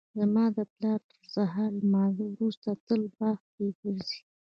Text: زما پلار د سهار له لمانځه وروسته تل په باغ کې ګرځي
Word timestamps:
زما 0.19 0.45
پلار 0.73 0.99
د 1.09 1.11
سهار 1.35 1.71
له 1.77 1.83
لمانځه 1.87 2.25
وروسته 2.29 2.69
تل 2.85 3.01
په 3.11 3.15
باغ 3.19 3.39
کې 3.53 3.65
ګرځي 3.81 4.19